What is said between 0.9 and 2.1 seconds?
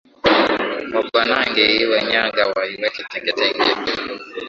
Wabanange iwe